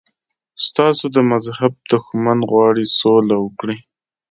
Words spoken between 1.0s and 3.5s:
د مذهب دښمن غواړي سوله